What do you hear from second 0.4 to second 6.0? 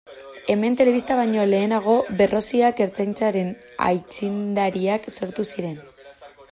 Hemen telebista baino lehenago Berroziak Ertzaintzaren aitzindariak sortu ziren.